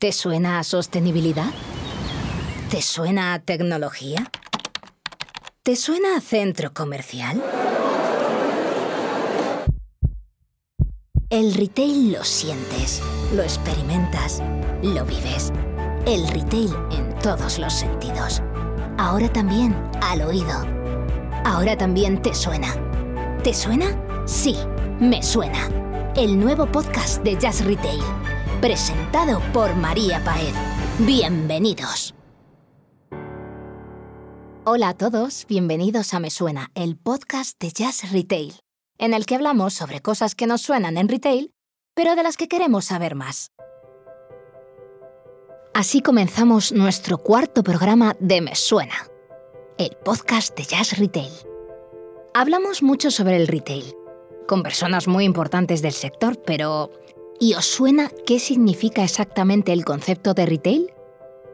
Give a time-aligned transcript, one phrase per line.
[0.00, 1.50] ¿Te suena a sostenibilidad?
[2.70, 4.30] ¿Te suena a tecnología?
[5.62, 7.42] ¿Te suena a centro comercial?
[11.28, 13.02] El retail lo sientes,
[13.34, 14.42] lo experimentas,
[14.82, 15.52] lo vives.
[16.06, 18.40] El retail en todos los sentidos.
[18.96, 20.64] Ahora también al oído.
[21.44, 22.74] Ahora también te suena.
[23.44, 24.02] ¿Te suena?
[24.26, 24.56] Sí,
[24.98, 25.68] me suena.
[26.16, 28.00] El nuevo podcast de Jazz Retail
[28.60, 30.54] presentado por María Paez.
[30.98, 32.14] Bienvenidos.
[34.64, 38.52] Hola a todos, bienvenidos a Me Suena, el podcast de Jazz Retail,
[38.98, 41.54] en el que hablamos sobre cosas que nos suenan en retail,
[41.94, 43.50] pero de las que queremos saber más.
[45.72, 49.08] Así comenzamos nuestro cuarto programa de Me Suena,
[49.78, 51.32] el podcast de Jazz Retail.
[52.34, 53.94] Hablamos mucho sobre el retail,
[54.46, 56.90] con personas muy importantes del sector, pero
[57.42, 60.92] ¿Y os suena qué significa exactamente el concepto de retail?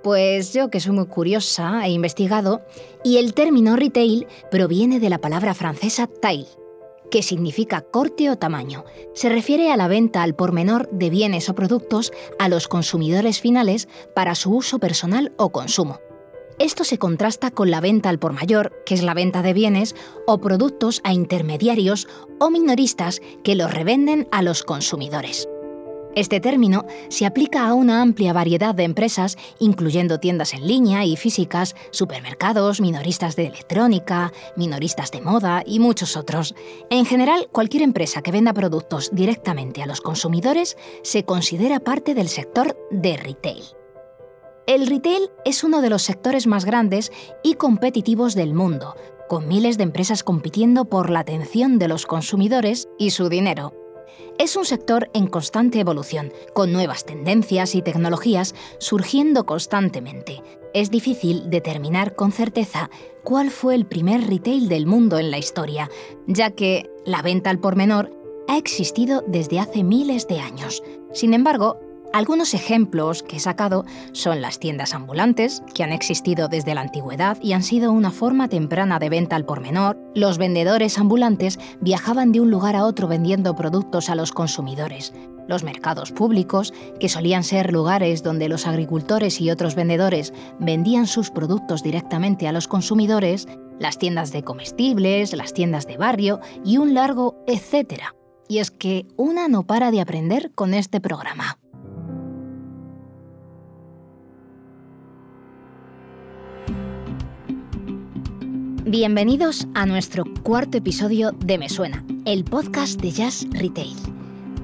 [0.02, 2.62] Pues yo que soy muy curiosa he investigado
[3.04, 6.48] y el término retail proviene de la palabra francesa taille,
[7.08, 8.84] que significa corte o tamaño.
[9.14, 12.10] Se refiere a la venta al por menor de bienes o productos
[12.40, 16.00] a los consumidores finales para su uso personal o consumo.
[16.58, 19.94] Esto se contrasta con la venta al por mayor, que es la venta de bienes
[20.26, 22.08] o productos a intermediarios
[22.40, 25.48] o minoristas que los revenden a los consumidores.
[26.16, 31.14] Este término se aplica a una amplia variedad de empresas, incluyendo tiendas en línea y
[31.14, 36.54] físicas, supermercados, minoristas de electrónica, minoristas de moda y muchos otros.
[36.88, 42.30] En general, cualquier empresa que venda productos directamente a los consumidores se considera parte del
[42.30, 43.62] sector de retail.
[44.66, 48.96] El retail es uno de los sectores más grandes y competitivos del mundo,
[49.28, 53.85] con miles de empresas compitiendo por la atención de los consumidores y su dinero.
[54.38, 60.42] Es un sector en constante evolución, con nuevas tendencias y tecnologías surgiendo constantemente.
[60.74, 62.90] Es difícil determinar con certeza
[63.24, 65.90] cuál fue el primer retail del mundo en la historia,
[66.26, 68.10] ya que la venta al por menor
[68.46, 70.82] ha existido desde hace miles de años.
[71.14, 71.80] Sin embargo,
[72.16, 77.36] algunos ejemplos que he sacado son las tiendas ambulantes, que han existido desde la antigüedad
[77.42, 79.98] y han sido una forma temprana de venta al por menor.
[80.14, 85.12] Los vendedores ambulantes viajaban de un lugar a otro vendiendo productos a los consumidores.
[85.46, 91.30] Los mercados públicos, que solían ser lugares donde los agricultores y otros vendedores vendían sus
[91.30, 93.46] productos directamente a los consumidores,
[93.78, 98.14] las tiendas de comestibles, las tiendas de barrio y un largo etcétera.
[98.48, 101.58] Y es que una no para de aprender con este programa.
[108.88, 113.96] Bienvenidos a nuestro cuarto episodio de Me Suena, el podcast de Jazz Retail.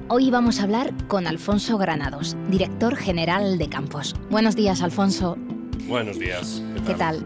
[0.07, 4.15] Hoy vamos a hablar con Alfonso Granados, director general de Campos.
[4.31, 5.35] Buenos días, Alfonso.
[5.89, 6.63] Buenos días.
[6.87, 7.25] ¿Qué tal?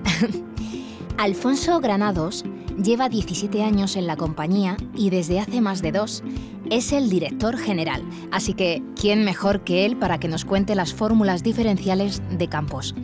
[1.20, 2.44] Alfonso Granados
[2.82, 6.24] lleva 17 años en la compañía y desde hace más de dos
[6.72, 10.96] es el director general, así que ¿quién mejor que él para que nos cuente las
[10.96, 12.96] fórmulas diferenciales de Campos?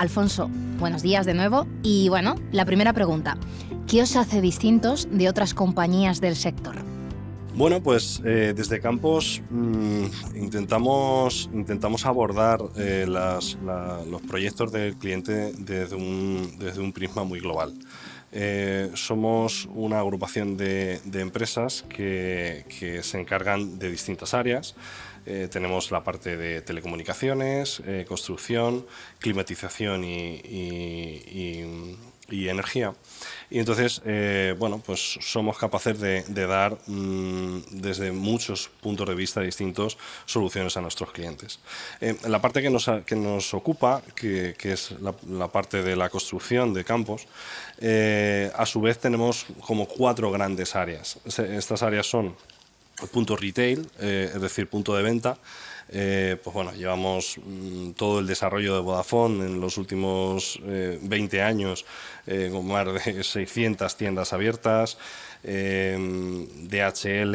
[0.00, 1.66] Alfonso, buenos días de nuevo.
[1.82, 3.36] Y bueno, la primera pregunta,
[3.86, 6.76] ¿qué os hace distintos de otras compañías del sector?
[7.54, 10.04] Bueno, pues eh, desde Campos mm,
[10.36, 17.74] intentamos, intentamos abordar eh, los proyectos del cliente desde un, desde un prisma muy global.
[18.32, 24.76] Eh, somos una agrupación de, empresas que, que, se encargan de distintas áreas.
[25.26, 28.86] Eh, tenemos la parte de telecomunicaciones, eh, construcción,
[29.18, 31.66] climatización y,
[32.32, 32.94] energía.
[33.50, 39.40] Y entonces, eh, bueno, pues somos capaces de, dar mm, desde muchos puntos de vista
[39.40, 41.58] distintos soluciones a nuestros clientes.
[42.26, 46.72] la parte que nos, que nos ocupa, que, es la, la, parte de la construcción
[46.72, 47.26] de campos,
[48.54, 51.18] a su vez tenemos como cuatro grandes áreas.
[51.26, 52.36] Estas áreas son
[53.08, 55.38] punto retail, eh, es decir, punto de venta.
[55.92, 61.42] Eh, pues bueno, llevamos mm, todo el desarrollo de Vodafone en los últimos 20 eh,
[61.42, 61.84] años
[62.26, 64.98] con más de 600 tiendas abiertas.
[65.42, 67.34] DHL,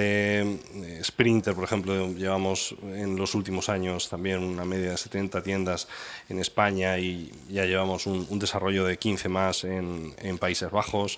[1.03, 5.87] Sprinter, por ejemplo, llevamos en los últimos años también una media de 70 tiendas
[6.29, 11.17] en España y ya llevamos un, desarrollo de 15 más en, en Países Bajos.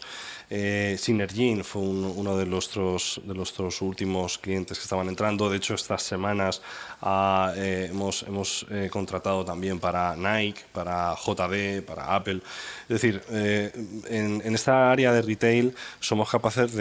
[0.50, 5.50] Eh, Synergin fue uno de nuestros, de nuestros últimos clientes que estaban entrando.
[5.50, 6.62] De hecho, estas semanas
[7.01, 12.42] ah, eh, hemos, hemos eh, contratado también para Nike, para JD, para Apple.
[12.88, 16.76] Es decir, en, esta área de retail somos capaces de,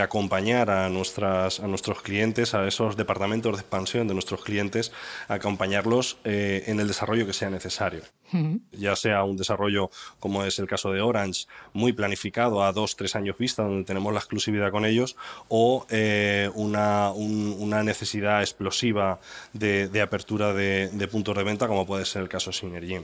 [0.00, 4.92] acompañar a, nuestras, a nuestros clientes, a esos departamentos de expansión de nuestros clientes,
[5.28, 8.02] acompañarlos eh, en el desarrollo que sea necesario.
[8.72, 13.14] Ya sea un desarrollo, como es el caso de Orange, muy planificado a dos, tres
[13.14, 15.16] años vista, donde tenemos la exclusividad con ellos,
[15.48, 19.20] o eh, una, una, necesidad explosiva
[19.52, 23.00] de, apertura de, puntos de venta, como puede ser el caso de Synergy.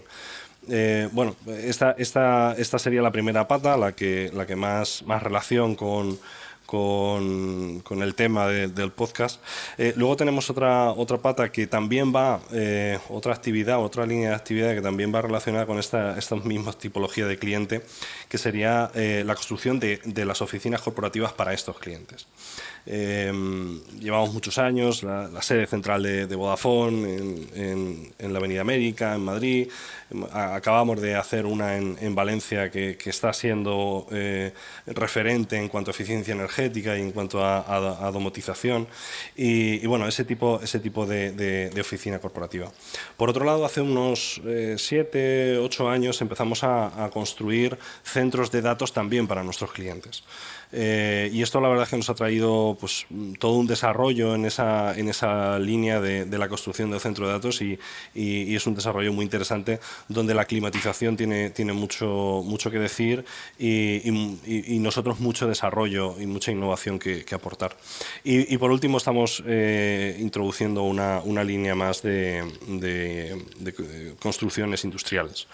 [0.68, 5.22] Eh, bueno, esta, esta, esta sería la primera pata, la que, la que más, más
[5.22, 6.18] relación con,
[6.72, 9.42] con, el tema del podcast.
[9.76, 14.36] Eh, luego tenemos otra, otra pata que también va, eh, otra actividad, otra línea de
[14.36, 17.82] actividad que también va relacionada con esta, estas mismas tipologías de cliente,
[18.28, 22.26] que sería eh, la construcción de, de, las oficinas corporativas para estos clientes.
[22.86, 27.16] Llevamos muchos años, la, sede central de, Vodafone
[27.54, 29.68] en, en, la Avenida América, en Madrid.
[30.32, 34.06] Acabamos de hacer una en, en Valencia que, que, está siendo
[34.86, 38.86] referente en cuanto a eficiencia energética y en cuanto a, domotización
[39.36, 42.70] y, bueno, ese tipo, ese tipo de, oficina corporativa.
[43.16, 44.40] Por otro lado, hace unos
[44.76, 50.22] 7, eh, 8 años empezamos a, construir centros de datos también para nuestros clientes.
[50.72, 53.06] Eh, y esto la verdad es que nos ha traído pues,
[53.38, 57.62] todo un desarrollo en esa, en esa línea de, la construcción del centro de datos
[57.62, 57.78] y,
[58.14, 63.24] es un desarrollo muy interesante donde la climatización tiene, tiene mucho, mucho que decir
[63.58, 67.76] y, nosotros mucho desarrollo y mucha innovación que, aportar.
[68.24, 75.46] Y, por último estamos eh, introduciendo una, una, línea más de, de construcciones industriales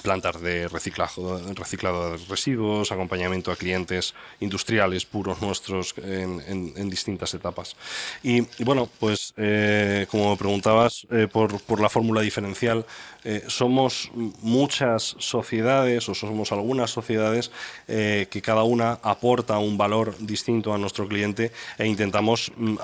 [0.00, 7.76] plantas de reciclado, reciclado de residuos, acompañamiento a clientes industriales puros nuestros en, distintas etapas.
[8.22, 12.84] Y, bueno, pues eh, como preguntabas eh, por, la fórmula diferencial,
[13.24, 17.50] eh, somos muchas sociedades o somos algunas sociedades
[17.86, 22.76] que cada una aporta un valor distinto a nuestro cliente e intentamos mm,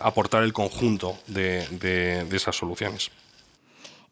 [0.00, 3.10] aportar el conjunto de esas soluciones.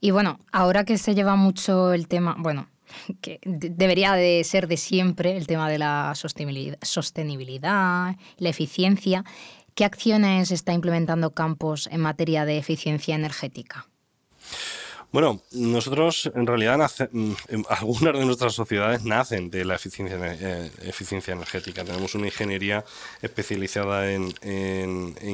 [0.04, 2.68] Y bueno, ahora que se lleva mucho el tema, bueno,
[3.22, 9.24] que debería de ser de siempre el tema de la sostenibilidad, la eficiencia,
[9.74, 13.86] ¿qué acciones está implementando Campos en materia de eficiencia energética?
[15.14, 17.32] Bueno, nosotros en realidad mm,
[17.68, 20.72] algunas de nuestras sociedades nacen de la eficiencia, eh,
[21.28, 21.84] energética.
[21.84, 22.84] Tenemos una ingeniería
[23.22, 24.32] especializada en,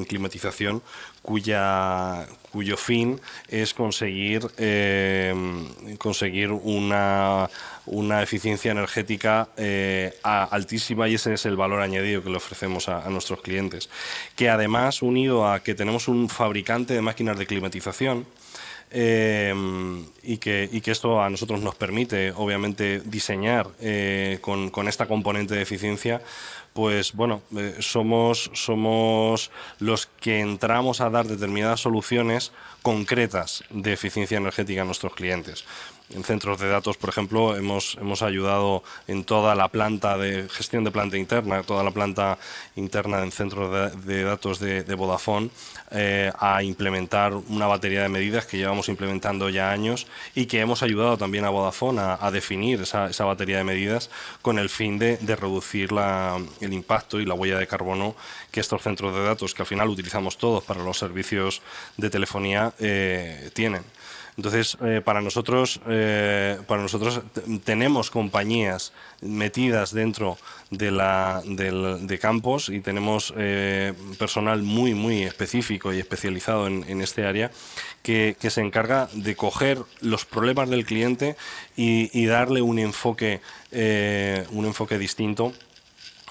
[0.06, 0.82] climatización
[1.22, 5.34] cuya, cuyo fin es conseguir, eh,
[5.96, 7.48] conseguir una,
[8.22, 13.08] eficiencia energética eh, altísima y ese es el valor añadido que le ofrecemos a, a,
[13.08, 13.88] nuestros clientes.
[14.36, 18.26] Que además, unido a que tenemos un fabricante de máquinas de climatización,
[18.92, 24.88] Em, y, que, y, que, esto a nosotros nos permite, obviamente, diseñar eh, con, con,
[24.88, 26.20] esta componente de eficiencia,
[26.72, 32.52] pues bueno, eh, somos, somos los que entramos a dar determinadas soluciones
[32.82, 35.64] concretas de eficiencia energética a nuestros clientes.
[36.12, 40.82] En centros de datos, por ejemplo, hemos, hemos ayudado en toda la planta de gestión
[40.82, 42.36] de planta interna, toda la planta
[42.74, 45.50] interna en centros de, datos de, Vodafone,
[45.92, 50.82] eh, a implementar una batería de medidas que llevamos implementando ya años y que hemos
[50.82, 54.10] ayudado también a Vodafone a, definir esa, esa, batería de medidas
[54.42, 58.14] con el fin de, de reducir la, el impacto y la huella de carbono
[58.50, 61.62] que estos centros de datos, que al final utilizamos todos para los servicios
[61.96, 63.82] de telefonía, eh, tienen.
[64.36, 67.20] Entonces, eh, para nosotros, eh, para nosotros
[67.64, 70.38] tenemos compañías metidas dentro
[70.70, 73.34] de, la, de, campos y tenemos
[74.18, 77.50] personal muy, muy específico y especializado en, este área
[78.02, 81.36] que, se encarga de coger los problemas del cliente
[81.76, 83.42] y, y darle un enfoque,
[83.72, 85.52] un enfoque distinto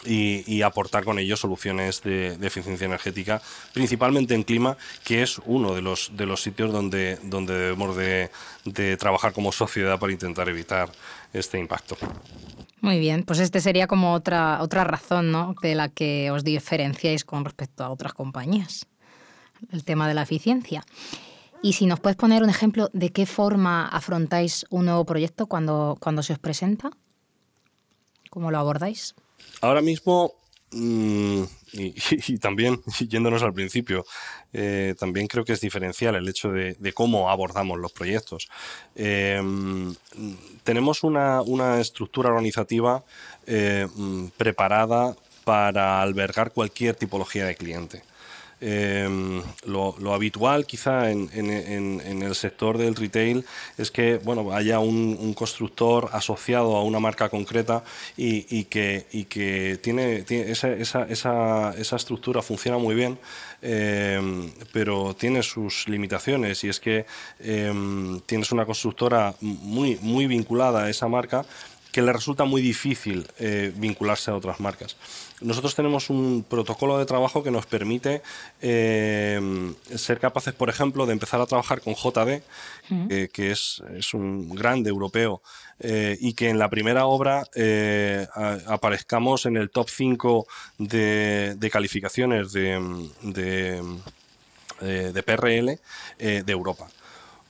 [0.06, 3.41] y, aportar con ello soluciones de, eficiencia energética,
[3.74, 8.29] principalmente en clima, que es uno de los, de los sitios donde, donde debemos de,
[8.98, 10.91] trabajar como sociedad para intentar evitar
[11.34, 11.98] este impacto.
[12.82, 15.56] Muy bien, pues este sería como otra, otra razón ¿no?
[15.62, 18.88] de la que os diferenciáis con respecto a otras compañías,
[19.72, 20.84] el tema de la eficiencia.
[21.62, 25.98] Y si nos puedes poner un ejemplo de qué forma afrontáis un nuevo proyecto cuando,
[26.00, 26.89] cuando se os presenta,
[28.29, 29.13] ¿cómo lo abordáis?
[29.62, 30.34] Ahora mismo,
[30.72, 31.43] mm,
[31.74, 34.05] y, también, yéndonos al principio,
[34.53, 38.50] eh, también creo que es diferencial el hecho de, cómo abordamos los proyectos.
[38.96, 39.41] Eh,
[40.63, 43.03] tenemos una, estructura organizativa
[43.46, 48.09] eh, mm, preparada para albergar cualquier tipología de cliente.
[48.62, 51.30] Em, lo, habitual quizá en,
[52.22, 53.46] el sector del retail
[53.78, 57.84] es que bueno, haya un, constructor asociado a una marca concreta
[58.18, 63.18] y, que, tiene, esa, estructura funciona muy bien,
[63.62, 66.63] em, pero tiene sus limitaciones.
[66.66, 67.06] Y es que
[67.39, 71.46] em, tienes una constructora muy vinculada a esa marca
[72.00, 74.96] que le resulta muy difícil eh, vincularse a otras marcas.
[75.41, 78.22] Nosotros tenemos un protocolo de trabajo que nos permite
[78.62, 82.41] eh, ser capaces, por ejemplo, de empezar a trabajar con JD,
[83.10, 83.82] eh, que es,
[84.13, 85.41] un grande europeo,
[85.82, 87.44] y que en la primera obra
[88.68, 92.79] aparezcamos en el top 5 de, calificaciones de,
[94.82, 95.79] de PRL
[96.18, 96.88] de Europa.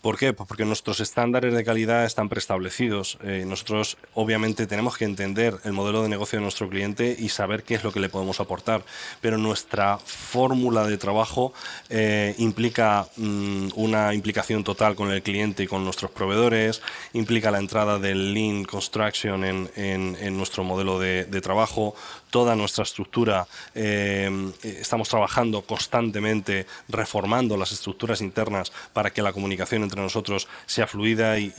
[0.02, 0.32] ¿Por qué?
[0.32, 3.18] Pues porque nuestros estándares de calidad están preestablecidos.
[3.22, 7.64] Eh, nosotros obviamente tenemos que entender el modelo de negocio de nuestro cliente y saber
[7.64, 8.82] qué es lo que le podemos aportar.
[9.20, 11.54] Pero nuestra fórmula de trabajo
[11.90, 17.60] eh, implica mm, una implicación total con el cliente y con nuestros proveedores, implica la
[17.60, 21.94] entrada del Lean Construction en, nuestro modelo de, de trabajo,
[22.30, 23.48] toda nuestra estructura.
[23.76, 30.88] Eh, estamos trabajando constantemente reformando las estructuras internas para que la comunicación entre nosotros sea
[30.88, 31.50] fluida y,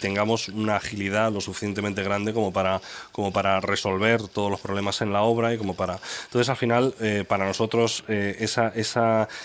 [0.00, 2.80] tengamos una agilidad lo suficientemente grande como para,
[3.12, 5.98] como para resolver todos los problemas en la obra y como para...
[6.24, 8.36] Entonces, al final, eh, para nosotros, eh,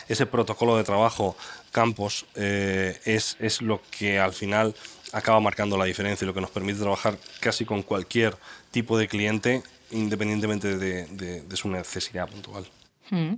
[0.08, 1.36] ese protocolo de trabajo
[1.72, 4.74] campos es, es lo que al final
[5.12, 8.38] acaba marcando la diferencia y lo que nos permite trabajar casi con cualquier
[8.72, 12.66] tipo de cliente independientemente de, su necesidad puntual.
[13.10, 13.36] Hmm.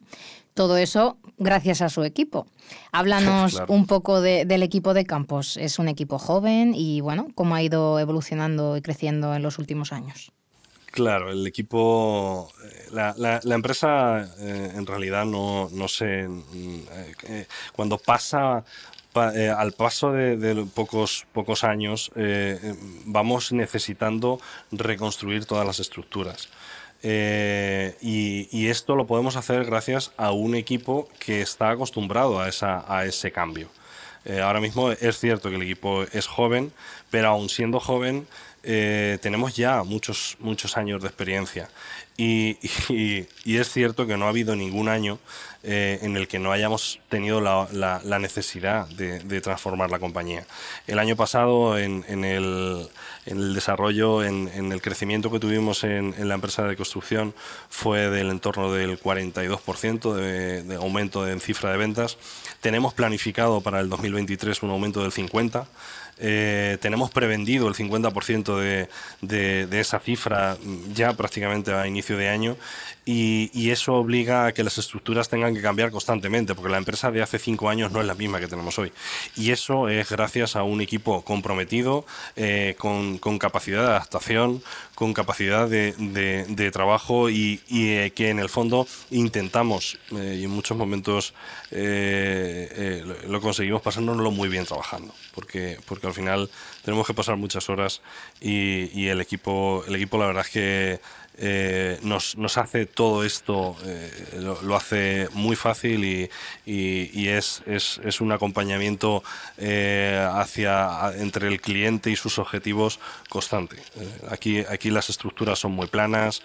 [0.53, 2.47] Todo eso gracias a su equipo.
[2.91, 5.55] Háblanos un poco del equipo de Campos.
[5.57, 9.93] Es un equipo joven y, bueno, ¿cómo ha ido evolucionando y creciendo en los últimos
[9.93, 10.31] años?
[10.97, 16.79] Claro, el equipo, eh, la, empresa eh, en realidad no, no sé, mm,
[17.27, 18.65] eh, cuando pasa
[19.23, 24.39] eh, al paso de, pocos, pocos años eh, eh, vamos necesitando
[24.71, 26.49] reconstruir todas las estructuras.
[27.03, 33.05] y, esto lo podemos hacer gracias a un equipo que está acostumbrado a, esa, a
[33.05, 33.69] ese cambio.
[34.43, 36.71] ahora mismo es cierto que el equipo es joven,
[37.11, 38.27] pero aún siendo joven
[39.21, 41.69] tenemos ya muchos, muchos años de experiencia.
[42.17, 45.19] Y, es cierto que no ha habido ningún año
[45.63, 50.45] eh, en el que no hayamos tenido la, necesidad de, transformar la compañía.
[50.87, 52.89] El año pasado, en, el,
[53.25, 57.35] desarrollo, en, el crecimiento que tuvimos en, la empresa de construcción,
[57.69, 62.17] fue del entorno del 42% de, de aumento en cifra de ventas.
[62.61, 65.67] Tenemos planificado para el 2023 un aumento del 50%.
[66.19, 68.89] Eh, tenemos prevendido el 50% de,
[69.21, 70.57] de, esa cifra
[70.93, 72.57] ya prácticamente a inicio de año
[73.07, 77.21] y, eso obliga a que las estructuras tengan que cambiar constantemente, porque la empresa de
[77.21, 78.91] hace cinco años no es la misma que tenemos hoy.
[79.35, 82.05] Y eso es gracias a un equipo comprometido,
[82.35, 84.61] eh, con, capacidad de adaptación,
[84.93, 91.33] con capacidad de, trabajo y, eh, que en el fondo intentamos, y en muchos momentos
[91.71, 96.49] lo conseguimos pasándonos muy bien trabajando, porque al final
[96.83, 98.01] tenemos que pasar muchas horas
[98.41, 100.99] y, el, equipo, el equipo la verdad es que
[101.39, 106.29] eh, nos, nos, hace todo esto, eh, lo, hace muy fácil y,
[106.65, 109.23] y, es, es, un acompañamiento
[109.59, 113.77] eh, hacia, entre el cliente y sus objetivos constante.
[114.31, 116.41] aquí, aquí las estructuras son muy planas,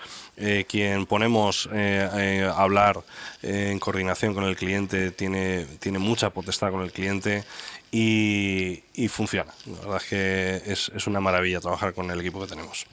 [0.69, 3.01] quien ponemos a hablar
[3.43, 7.45] en coordinación con el cliente tiene, tiene mucha potestad con el cliente
[7.91, 9.53] y, funciona.
[9.67, 12.87] La verdad es que es, es, una maravilla trabajar con el equipo que tenemos.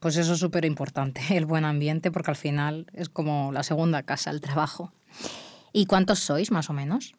[0.00, 4.02] Pues eso es súper importante, el buen ambiente, porque al final es como la segunda
[4.02, 4.92] casa, el trabajo.
[5.72, 7.14] ¿Y cuántos sois más o menos?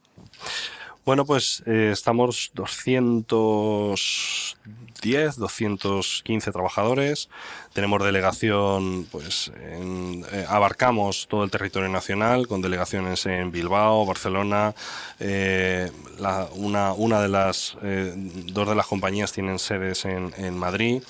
[1.05, 7.29] Bueno, pues eh, estamos 210, 215 trabajadores.
[7.73, 14.75] Tenemos delegación, pues eh, abarcamos todo el territorio nacional con delegaciones en Bilbao, Barcelona.
[15.19, 15.89] Eh,
[16.55, 21.01] una, una, de las, dos de las compañías tienen sedes en, en Madrid,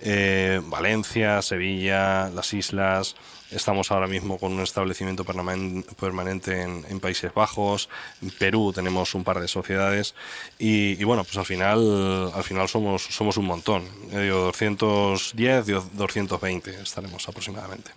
[0.00, 3.16] Valencia, Sevilla, las islas.
[3.50, 7.88] Estamos ahora mismo con un establecimiento permanente en, Países Bajos,
[8.20, 10.14] en Perú tenemos un par de sociedades
[10.58, 13.84] y, bueno, pues al final, al final somos, somos un montón.
[14.12, 17.90] 210, 220 estaremos aproximadamente.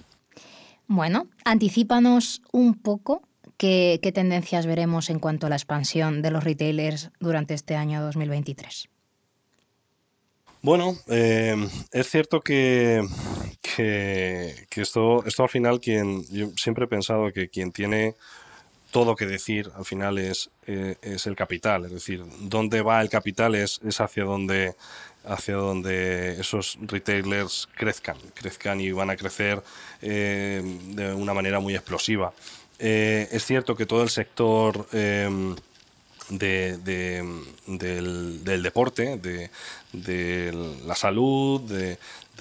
[0.88, 3.22] Bueno, anticipanos un poco
[3.58, 8.02] qué, qué tendencias veremos en cuanto a la expansión de los retailers durante este año
[8.02, 8.90] 2023.
[10.64, 11.56] Bueno, eh,
[11.92, 13.04] es cierto que,
[13.62, 18.14] que, esto, esto al final, quien, yo siempre he pensado que quien tiene
[18.92, 21.86] todo que decir al final es, eh, es el capital.
[21.86, 24.76] Es decir, dónde va el capital es, es hacia donde
[25.24, 29.62] hacia donde esos retailers crezcan, crezcan y van a crecer
[30.02, 32.34] eh, de una manera muy explosiva.
[32.80, 34.88] Es cierto que todo el sector
[36.32, 36.78] de,
[37.68, 41.98] del, deporte, de, la salud, de,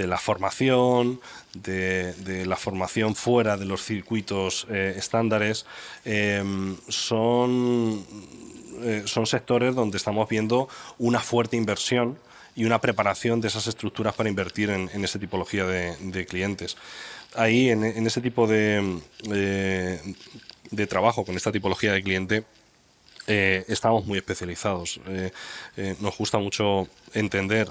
[0.07, 1.21] la formación,
[1.55, 5.67] de, la formación fuera de los circuitos eh, estándares,
[6.05, 8.05] em, son,
[8.83, 10.69] eh, son sectores donde estamos viendo
[10.99, 12.17] una fuerte inversión
[12.55, 16.77] y una preparación de esas estructuras para invertir en, esa tipología de, clientes.
[17.35, 18.99] Ahí, en, ese tipo de,
[19.33, 20.01] eh,
[20.71, 22.45] de trabajo, con esta tipología de cliente,
[23.33, 25.01] eh, estamos muy especializados.
[25.07, 25.31] Eh,
[25.77, 27.69] eh, nos gusta mucho entender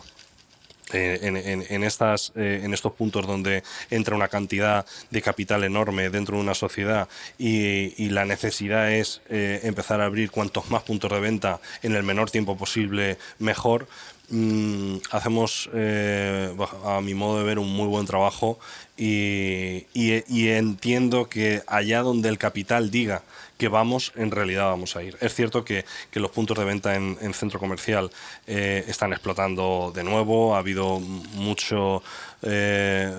[0.91, 3.61] en, estas, en estos puntos donde
[3.91, 10.01] entra una cantidad de capital enorme dentro de una sociedad y, la necesidad es empezar
[10.01, 13.87] a abrir cuantos más puntos de venta en el menor tiempo posible, mejor.
[14.29, 15.69] Mm, hacemos,
[16.85, 18.57] a mi modo de ver, un muy buen trabajo
[18.97, 23.21] y, y entiendo que allá donde el capital diga
[23.59, 25.17] que vamos, en realidad vamos a ir.
[25.19, 28.09] Es cierto que, los puntos de venta en, centro comercial
[28.47, 32.01] eh, están explotando de nuevo, ha habido mucho,
[32.41, 33.13] eh,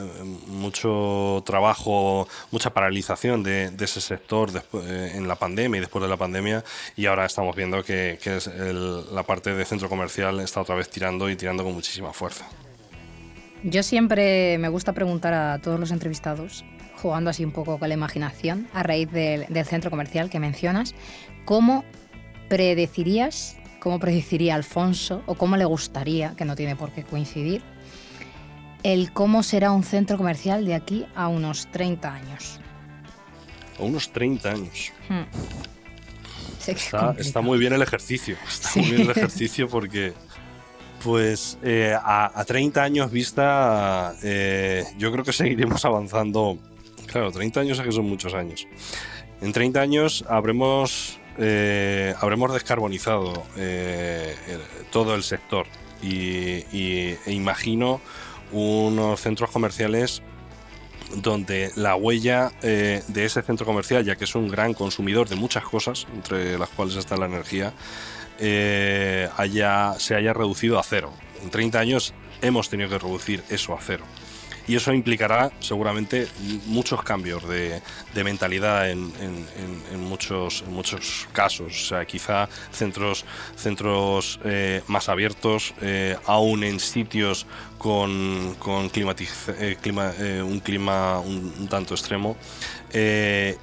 [0.47, 6.17] mucho trabajo, mucha paralización de, ese sector eh, en la pandemia y después de la
[6.17, 6.65] pandemia
[6.97, 8.19] y ahora estamos viendo que,
[9.13, 12.49] la parte de centro comercial está otra vez tirando y tirando con muchísima fuerza.
[13.63, 16.65] Yo siempre me gusta preguntar a todos los entrevistados
[17.01, 20.95] jugando así un poco con la imaginación a raíz del, centro comercial que mencionas,
[21.45, 21.85] ¿cómo
[22.49, 27.63] predecirías, cómo predeciría Alfonso o cómo le gustaría, que no tiene por qué coincidir,
[28.83, 32.61] el cómo será un centro comercial de aquí a unos 30 años?
[33.79, 34.93] A unos 30 años.
[35.09, 35.25] Hmm.
[36.67, 40.13] Está, muy bien el ejercicio, está muy bien el ejercicio porque
[41.03, 46.59] pues eh, a, 30 años vista eh, yo creo que seguiremos avanzando
[47.11, 48.69] Claro, 30 años es que son muchos años.
[49.41, 54.37] En 30 años habremos, eh, habremos descarbonizado eh,
[54.93, 55.67] todo el sector
[56.03, 58.01] y, e imagino
[58.53, 60.23] unos centros comerciales
[61.17, 65.35] donde la huella eh, de ese centro comercial, ya que es un gran consumidor de
[65.35, 67.73] muchas cosas, entre las cuales está la energía,
[69.37, 71.13] haya, se haya reducido a cero.
[71.43, 74.05] En 30 años hemos tenido que reducir eso a cero
[74.71, 76.29] y eso implicará seguramente
[76.67, 77.83] muchos cambios de,
[78.23, 79.11] mentalidad en,
[79.99, 81.83] muchos, muchos casos.
[81.83, 83.25] O sea, quizá centros,
[83.57, 90.13] centros eh, más abiertos, eh, aún en sitios con, con eh, clima,
[90.45, 92.37] un clima un, tanto extremo.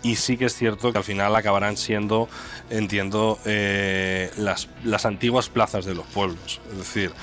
[0.04, 2.28] y sí que es cierto que al final acabarán siendo,
[2.70, 6.60] entiendo, las, las antiguas plazas de los pueblos.
[6.70, 7.14] Es decir,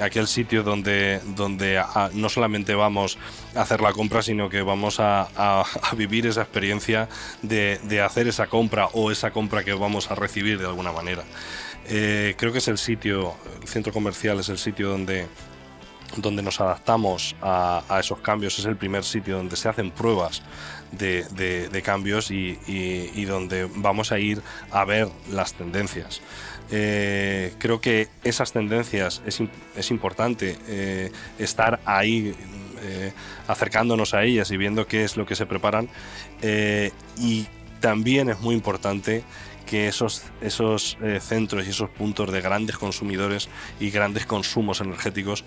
[0.00, 1.82] aquel sitio donde, donde
[2.14, 3.18] no solamente vamos
[3.54, 5.28] a hacer la compra, sino que vamos a,
[5.96, 7.08] vivir esa experiencia
[7.42, 11.24] de, hacer esa compra o esa compra que vamos a recibir de alguna manera.
[11.86, 15.26] Eh, creo que es el sitio, el centro comercial es el sitio donde,
[16.16, 20.42] donde nos adaptamos a, esos cambios, es el primer sitio donde se hacen pruebas
[20.92, 26.20] de, cambios y donde vamos a ir a ver las tendencias.
[26.70, 32.34] Eh, creo que esas tendencias es, importante eh, estar ahí
[32.82, 33.12] eh,
[33.46, 35.88] acercándonos a ellas y viendo qué es lo que se preparan.
[37.18, 37.46] Y
[37.80, 39.24] también es muy importante
[39.66, 43.48] que esos, esos centros y esos puntos de grandes consumidores
[43.80, 45.44] y grandes consumos energéticos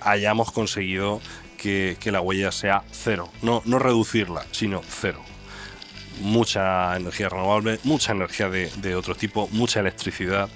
[0.00, 1.20] hayamos conseguido
[1.56, 5.22] que, que, la huella sea cero, no, no reducirla, sino cero
[6.20, 10.48] mucha energía renovable, mucha energía de, otro tipo, mucha electricidad,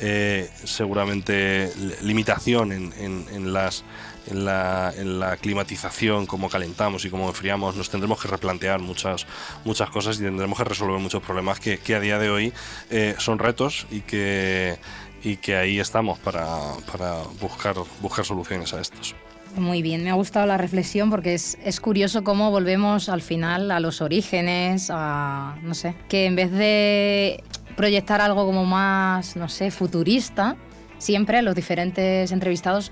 [0.00, 1.72] eh, seguramente
[2.02, 3.84] limitación en, las,
[4.26, 9.26] en, la, climatización, cómo calentamos y cómo enfriamos, nos tendremos que replantear muchas,
[9.64, 12.52] muchas cosas y tendremos que resolver muchos problemas que, a día de hoy
[12.90, 14.78] eh, son retos y que,
[15.22, 16.46] y que ahí estamos para,
[16.90, 19.14] para buscar, buscar soluciones a estos.
[19.56, 23.78] Muy bien, me ha gustado la reflexión porque es, curioso cómo volvemos al final a
[23.78, 27.44] los orígenes, a, no sé, que en vez de
[27.76, 30.56] proyectar algo como más, no sé, futurista,
[30.98, 32.90] siempre los diferentes entrevistados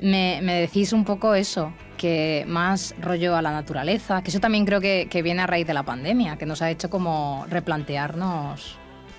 [0.00, 4.80] me, decís un poco eso, que más rollo a la naturaleza, que eso también creo
[4.80, 8.78] que, que viene a raíz de la pandemia, que nos ha hecho como replantearnos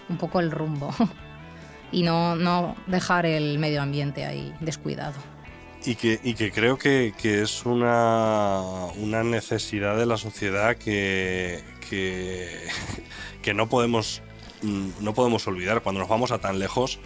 [0.10, 0.92] un poco el rumbo
[1.92, 5.33] y no, no dejar el medio ambiente ahí descuidado.
[5.86, 8.62] Y que, y que creo que, que es una,
[8.98, 11.64] una, necesidad de la sociedad que,
[13.42, 14.22] que, no, podemos,
[14.62, 15.82] mm, no podemos olvidar.
[15.82, 17.00] Cuando nos vamos a tan lejos,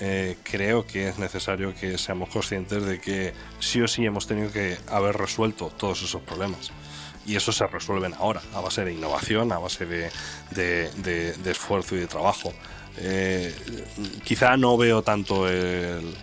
[0.00, 4.52] eh, creo que es necesario que seamos conscientes de que sí o sí hemos tenido
[4.52, 6.70] que haber resuelto todos esos problemas.
[7.24, 10.10] Y eso se resuelven ahora, a base de innovación, a base de,
[10.50, 10.90] de,
[11.32, 12.52] de, esfuerzo y de trabajo.
[12.98, 13.54] Eh,
[14.24, 16.14] quizá no veo tanto el...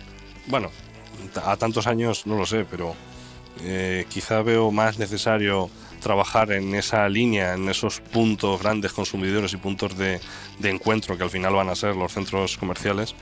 [0.46, 0.70] Bueno,
[1.44, 2.94] a tantos años no lo sé, pero
[3.62, 9.58] eh, quizá veo más necesario trabajar en esa línea, en esos puntos grandes consumidores y
[9.58, 10.20] puntos de,
[10.58, 13.14] de encuentro que al final van a ser los centros comerciales,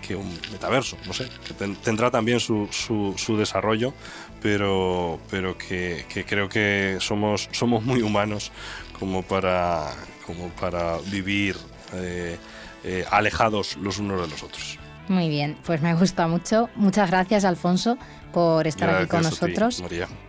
[0.00, 3.92] que, un metaverso, no sé, que tendrá también su, su, desarrollo,
[4.40, 8.50] pero, pero que, creo que somos, somos muy humanos
[8.98, 9.90] como para,
[10.26, 11.56] como para vivir
[11.94, 12.38] eh,
[12.84, 14.78] eh, alejados los unos de los otros.
[15.08, 16.68] Muy bien, pues me gusta mucho.
[16.76, 17.98] Muchas gracias, Alfonso,
[18.32, 19.82] por estar aquí con nosotros.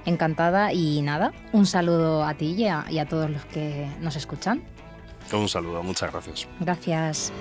[0.06, 4.16] Encantada y nada, un saludo a ti y a, y a todos los que nos
[4.16, 4.64] escuchan.
[5.32, 6.48] Un saludo, muchas gracias.
[6.60, 7.32] Gracias.